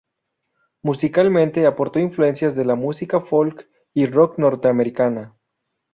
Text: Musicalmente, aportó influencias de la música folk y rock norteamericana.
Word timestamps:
Musicalmente, 0.81 1.67
aportó 1.67 1.99
influencias 1.99 2.55
de 2.55 2.65
la 2.65 2.73
música 2.73 3.19
folk 3.21 3.67
y 3.93 4.07
rock 4.07 4.39
norteamericana. 4.39 5.35